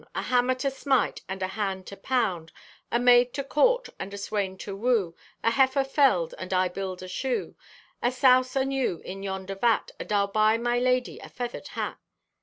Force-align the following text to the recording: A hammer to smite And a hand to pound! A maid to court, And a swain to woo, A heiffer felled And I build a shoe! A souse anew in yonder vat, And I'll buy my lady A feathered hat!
A 0.15 0.23
hammer 0.23 0.55
to 0.55 0.71
smite 0.71 1.21
And 1.29 1.43
a 1.43 1.49
hand 1.49 1.85
to 1.85 1.95
pound! 1.95 2.51
A 2.91 2.99
maid 2.99 3.35
to 3.35 3.43
court, 3.43 3.89
And 3.99 4.11
a 4.15 4.17
swain 4.17 4.57
to 4.57 4.75
woo, 4.75 5.15
A 5.43 5.51
heiffer 5.51 5.83
felled 5.85 6.33
And 6.39 6.51
I 6.51 6.69
build 6.69 7.03
a 7.03 7.07
shoe! 7.07 7.55
A 8.01 8.11
souse 8.11 8.55
anew 8.55 9.03
in 9.05 9.21
yonder 9.21 9.53
vat, 9.53 9.91
And 9.99 10.11
I'll 10.11 10.25
buy 10.25 10.57
my 10.57 10.79
lady 10.79 11.19
A 11.19 11.29
feathered 11.29 11.67
hat! 11.67 11.99